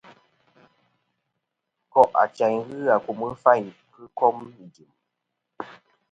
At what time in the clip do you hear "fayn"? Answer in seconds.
3.43-3.65